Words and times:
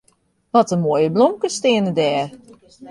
Wat 0.53 0.73
in 0.75 0.83
moaie 0.83 1.09
blomkes 1.15 1.57
steane 1.57 1.91
dêr. 1.99 2.27